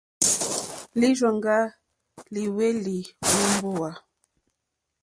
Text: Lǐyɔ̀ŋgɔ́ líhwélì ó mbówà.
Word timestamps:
Lǐyɔ̀ŋgɔ́ 0.99 1.59
líhwélì 2.33 2.97
ó 3.35 3.39
mbówà. 3.53 3.91